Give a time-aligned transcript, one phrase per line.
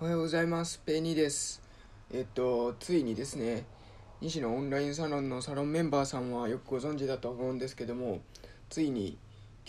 [0.00, 0.82] おはようございます。
[0.84, 1.62] ペニーです。
[2.12, 3.64] えっと、ついにですね、
[4.20, 8.18] 西のオンラインサロンのサロンメンバーさんはよくご存知だと思うんですけども、
[8.68, 9.16] ついに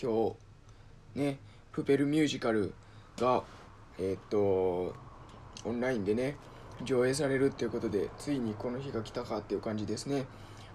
[0.02, 0.36] 今
[1.14, 1.38] 日、ね、
[1.72, 2.74] プペルミュージカル
[3.20, 3.44] が、
[4.00, 4.96] えっと、
[5.64, 6.38] オンラインでね、
[6.84, 10.26] 上映されるっていうことで、ついにこの日が来たかっていう感じですね。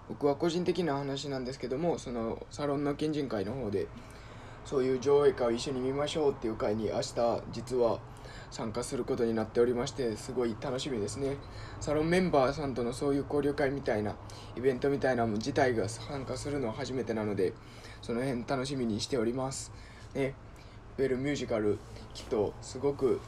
[0.07, 3.87] 僕は個人的な話なんですけども、そのサロンの県人会の方で、
[4.63, 7.99] そういう上映会を一緒に見ましょうっていう会に明日実は
[8.51, 11.37] 参加することになっておりましてすごい楽しみですね。
[11.79, 14.15] サロンメンバーさんとのそういう交流会みたいな
[14.57, 17.53] イベントみたいなの自体が参加するのは初めてなので
[18.01, 19.71] その辺楽しみにしております。
[20.13, 20.35] ね。
[20.97, 21.79] ウェルミュージカル
[22.13, 23.21] きっとすごく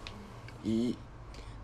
[0.63, 0.97] いい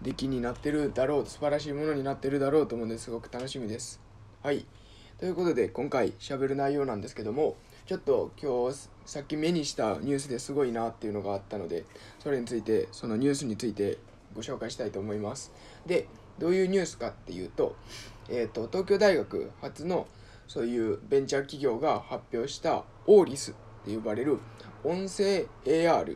[0.02, 4.00] 出来になってるだろう素晴らしいものになってるだろうと思うのですごく楽しみです。
[4.42, 4.66] はい。
[5.20, 7.58] ということで今回しゃべる内容なんですけども
[7.90, 11.86] ちょっと今日さっき目にしたニュースですごいなっていうのがあったので
[12.20, 13.98] それについてそのニュースについて
[14.36, 15.52] ご紹介したいと思います。
[15.88, 16.06] で
[16.38, 17.76] どういうニュースかっていうと,、
[18.30, 20.06] えーと、東京大学初の
[20.48, 24.38] そういうベンチャー企業が発表したオーリスって呼ばれる
[24.84, 26.16] 音声 AR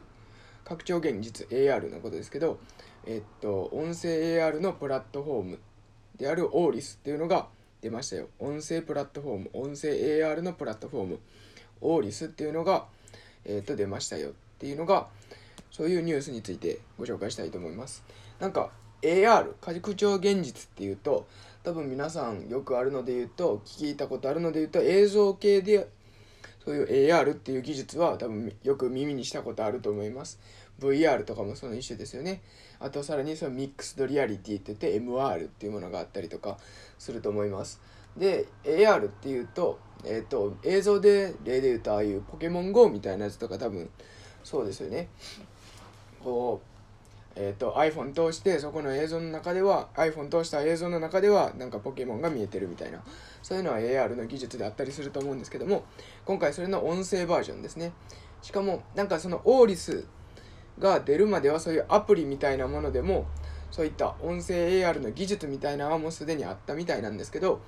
[0.66, 2.60] 拡張現実 AR のことですけど、
[3.08, 5.60] えっ、と、音声 AR のプラットフォーム
[6.18, 7.48] であるオーリスっていうのが
[7.82, 8.28] 出ましたよ。
[8.38, 11.20] 音声プラットフォーム音声 AR のプラットフォーム。
[11.84, 12.86] オーリスっていうのが、
[13.46, 15.08] えー、と出ましたよっていうのが
[15.72, 18.04] そういうニュースについてご紹介したいと思います。
[18.40, 21.28] なんか AR 拡張現実っていうと
[21.64, 25.90] 多分皆さんよくあるので言うと聞いたことあるので言うと映像系で
[26.64, 30.40] そういう AR っていう技術は多分よく耳にしたことあると思います。
[30.80, 32.42] VR とかもその一種ですよね。
[32.80, 36.58] あとさらにそのミックスドリアリティって言って MR っていうものがあったりとか
[36.98, 37.82] すると思います。
[38.18, 43.90] で AR っていうと,、えーと、映像で例で言うとああいうポケモン GO みたいなやつとか多分
[44.44, 45.10] そうですよね。
[46.24, 46.74] こう
[47.36, 53.02] えーと、iPhone 通してそこの映像の中では iPhone 通した映像の中ではなんかポケモンが見えてるみたいな
[53.42, 55.84] そういうのは AR の技術であったりすると思うんですけども
[56.26, 57.92] 今回それの音声バージョンですね。
[58.44, 60.06] しかもなんかそのオーリス
[60.78, 63.26] が出るまではそういうアプリみたいなものでも
[63.72, 67.62] そういった音声 AR の技術みたいなのはもうすでにあったみたいなんですけど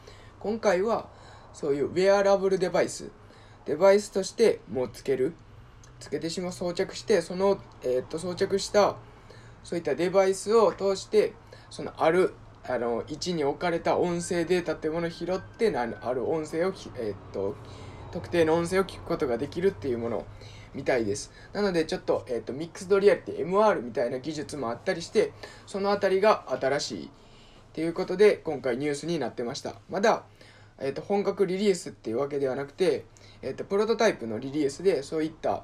[0.45, 1.07] 今回は
[1.53, 3.09] そういうウェアラブルデバイス
[3.65, 5.33] デバイスとしてもうつける。
[5.99, 8.95] つけてしまう装着してその、えー、っと装着した
[9.63, 11.33] そういったデバイスを通して
[11.71, 17.55] そのあるあの位置に置かれた音声データっていうものを拾ってある音声を、えー、っと
[18.11, 20.25] 特定の音声を聞くことができるっていうもの
[20.75, 21.31] みたいです。
[21.53, 25.31] なのでちょっと,、えーと、ミックスドリアリティ MR みたいな技術もあったりして
[25.65, 27.09] その辺りが新しいっ
[27.75, 29.75] ていうことで今回ニュースになってました。
[29.89, 30.23] まだ、
[30.79, 33.05] えーと、本格リリースっていうわけではなくて、
[33.41, 35.63] えーと、プロトタイプのリリースでそういった、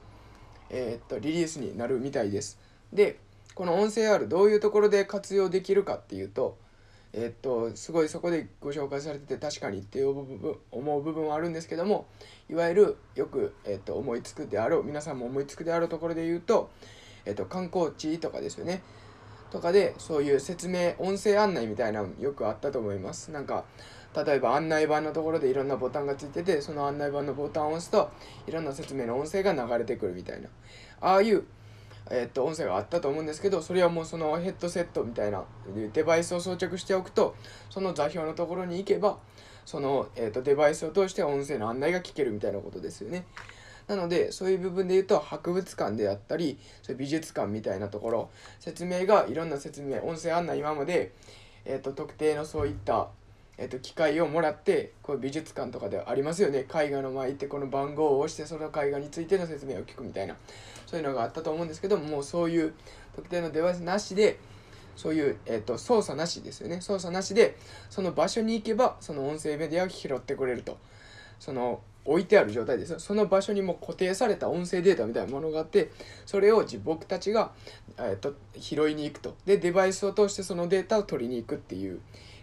[0.70, 2.60] えー、とリリースになるみたいです。
[2.94, 3.20] で
[3.56, 6.58] この音声 R どういうところで活用できるかっていうと
[7.14, 12.06] えっとすごいそこでご紹介されてて確かにって思う部分はあるんですけども
[12.50, 16.70] いわゆるよく、えっと、思いつくであろう皆さんも思いつくであるところで言うと、
[17.26, 18.82] えっと、観光地とかですよね。
[19.52, 23.32] とかでそういう説明音声案内みたいなのよくあったと思います。
[23.32, 23.66] なんか
[24.16, 28.12] 例えば案内板のところでいろんなボタンがついててその案内板のボタンを押すと
[28.48, 30.50] いろんな説明の音声が流れてくるみたいな
[31.00, 31.44] ああいう
[32.10, 35.44] えー、っと音声があったと思うんですけどそれはもうそのヘッドセットみたいな
[35.94, 37.36] デバイスを装着しておくと
[37.70, 39.18] その座標のところに行けば
[39.66, 43.26] その、えー、っとデバイスを通して音声の案内が聞けるみたいなことですよね。
[43.88, 48.30] なのでそういう部分で言うと博物館であったりそういう美術館みたいなところ
[48.60, 51.12] 説明がいろんな説明音声案内今まで、
[51.66, 53.10] えー、と特定のそういった
[53.62, 56.66] えっと、機械をもらってこう美術館とかではありますよね。
[56.74, 60.36] 絵画の前行ってこの番号を押してその絵画についての説明を聞くみたいな。
[60.88, 62.74] そういうのがあったと思うんですけどもうそういう
[63.16, 64.40] 特定のデバイスなしで
[64.96, 66.82] そういう、えっと、操作なしですよね。
[66.82, 67.56] 操作なしで
[67.92, 70.80] その場所に行けばその音声メディアを拾ってくれると。
[71.40, 75.92] その置いてある状態ですその場所にも固定された音声データみたいなものがあって
[76.26, 77.52] それを僕たちが、
[78.00, 79.36] えっと、拾いに行くと。
[79.46, 82.00] でデバイスを通してそのデータを取りに行くっていう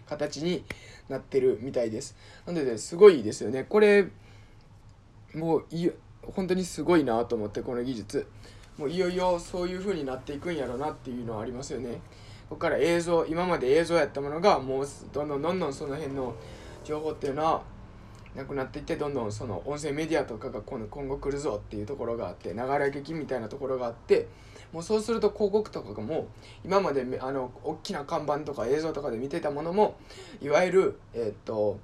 [0.09, 0.63] 形に
[1.07, 2.15] なってるみたいです。
[2.47, 3.63] なのですごいですよね。
[3.63, 4.07] これ
[5.35, 5.89] もうい
[6.23, 8.27] 本当にすごいなと思ってこの技術。
[8.77, 12.01] もういよいよそういう風になっていくんやろなっていうのはありますよね。
[12.49, 16.33] ここから映像今まで映像やったものがもうどんどんどんどんその辺の
[16.83, 17.61] 情報っていうのは
[18.35, 24.27] なくなっていってどんどんその音声メディアとかが今後来るぞっていうところがあって流れ劇みたいなところがあって
[24.71, 26.27] もうそうすると広告とかがもう
[26.63, 29.95] 今まであの大きな看板とか映像とかで見てたものも
[30.41, 31.79] いわゆる、えー、っと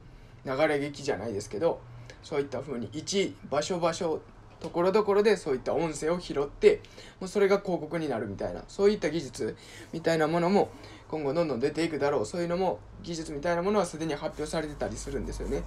[0.46, 1.80] 流れ劇じゃないですけど
[2.24, 4.22] そういった風に一場所場所
[4.60, 6.82] ところどころでそういった音声を拾って
[7.20, 9.56] もうそれが広告になるみたいなそういった技術
[9.94, 10.70] みたいなものも
[11.10, 15.60] 今後どんどん出ていくだろうそういうのも技術みたいなものはすでに発表されてたりするんですよね。
[15.60, 15.62] っ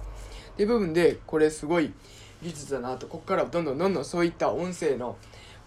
[0.57, 1.93] ていう部分でこれすごい
[2.43, 5.15] 技術だなとここからどんどんどんどんそういった音声の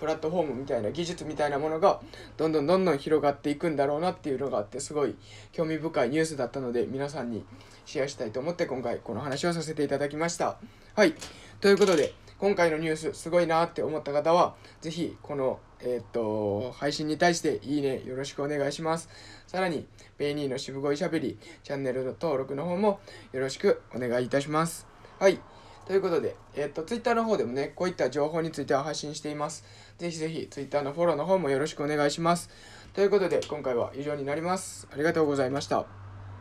[0.03, 2.01] プラットフォームみたいな技術みたいなものが
[2.37, 5.15] どんどんどんどん広がっていくんだろうなっていうのがあってすごい
[5.53, 7.45] 興味深いニュースだったので皆さんに
[7.87, 10.59] シェアしたいと思って今回この話をさせていただきました。
[10.97, 11.15] はい。
[11.61, 19.09] ということで今回のニュースすごいなって思った方は是非このえー、っと配信に対していいねよろしくお願いします。
[19.47, 19.87] さらに
[20.19, 22.99] ペイニーの渋声しゃべりチャンネル登録の方も
[23.33, 24.89] よろしくお願いいたします。
[25.21, 25.39] はい。
[25.87, 29.65] ということで、えっ、と、ツイッターの方でもね、こういった情報については発信しています。
[29.99, 32.51] ぜひぜひ、ツイッターのフォローの方もよろしくお願いします。
[32.95, 34.87] ということで、今回は以上になります。
[34.93, 36.02] ありがとうございました。